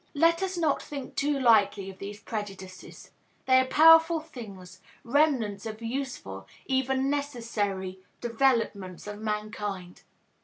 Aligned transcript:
Let 0.15 0.41
us 0.41 0.57
not 0.57 0.81
think 0.81 1.15
too 1.15 1.39
lightly 1.39 1.87
of 1.91 1.99
these 1.99 2.19
prejudices; 2.19 3.11
they 3.45 3.59
are 3.59 3.67
powerful 3.67 4.19
things, 4.19 4.81
remnants 5.03 5.67
of 5.67 5.79
useful, 5.79 6.47
even 6.65 7.07
necessary, 7.07 7.99
developments 8.19 9.05
of 9.05 9.19
mankind. 9.19 10.01